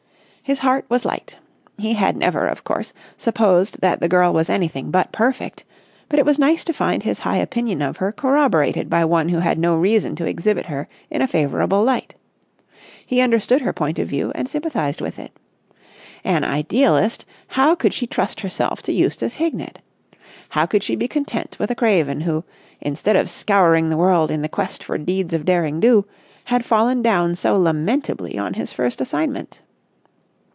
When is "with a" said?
21.61-21.75